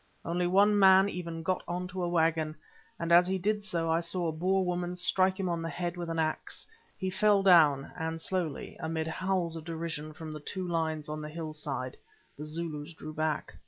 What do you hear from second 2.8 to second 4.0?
and as he did so I